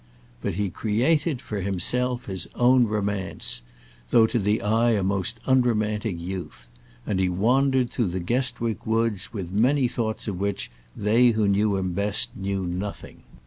[0.41, 3.61] But he created for himself his own romance,
[4.09, 6.69] though to the eye a most unromantic youth;
[7.05, 11.75] and he wandered through the Guestwick woods with many thoughts of which they who knew
[11.77, 13.21] him best knew nothing.